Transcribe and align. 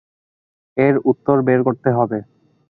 এর 0.77 0.95
উত্তর 1.05 1.37
বের 1.47 1.59
করতে 1.63 1.89
হবে। 1.91 2.19